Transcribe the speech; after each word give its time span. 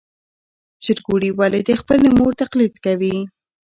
چرګوړي 0.83 1.29
ولې 1.33 1.61
د 1.65 1.71
خپلې 1.81 2.07
مور 2.17 2.31
تقلید 2.41 2.73
کوي؟ 2.85 3.15